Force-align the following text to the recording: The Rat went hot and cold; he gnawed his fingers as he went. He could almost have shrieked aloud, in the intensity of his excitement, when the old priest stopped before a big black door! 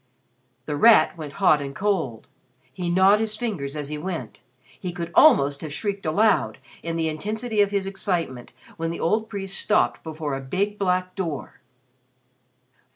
The 0.65 0.75
Rat 0.75 1.15
went 1.15 1.33
hot 1.33 1.61
and 1.61 1.75
cold; 1.75 2.25
he 2.73 2.89
gnawed 2.89 3.19
his 3.19 3.37
fingers 3.37 3.75
as 3.75 3.89
he 3.89 3.99
went. 3.99 4.41
He 4.63 4.91
could 4.91 5.11
almost 5.13 5.61
have 5.61 5.71
shrieked 5.71 6.07
aloud, 6.07 6.57
in 6.81 6.95
the 6.95 7.07
intensity 7.07 7.61
of 7.61 7.69
his 7.69 7.85
excitement, 7.85 8.51
when 8.77 8.89
the 8.89 8.99
old 8.99 9.29
priest 9.29 9.59
stopped 9.59 10.03
before 10.03 10.33
a 10.33 10.41
big 10.41 10.79
black 10.79 11.13
door! 11.13 11.59